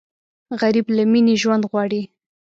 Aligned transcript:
غریب 0.59 0.87
له 0.95 1.03
مینې 1.11 1.35
ژوند 1.41 1.63
غواړي 1.71 2.01